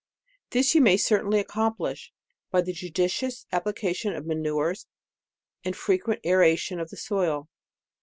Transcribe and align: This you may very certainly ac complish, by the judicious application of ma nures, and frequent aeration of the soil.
This 0.49 0.73
you 0.73 0.81
may 0.81 0.93
very 0.93 0.97
certainly 0.97 1.37
ac 1.37 1.45
complish, 1.51 2.09
by 2.49 2.61
the 2.61 2.73
judicious 2.73 3.45
application 3.51 4.15
of 4.15 4.25
ma 4.25 4.33
nures, 4.33 4.87
and 5.63 5.75
frequent 5.75 6.25
aeration 6.25 6.79
of 6.79 6.89
the 6.89 6.97
soil. 6.97 7.51